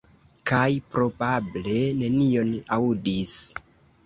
Kaj, 0.51 0.69
probable, 0.95 1.75
nenion 2.01 2.51
aŭdis. 2.79 3.37